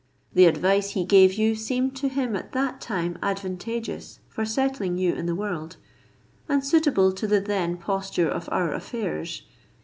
[0.33, 5.13] The advice he gave you seemed to him at that time advantageous for settling you
[5.13, 5.77] in the world,
[6.49, 9.43] and suitable to the then posture of our affairs.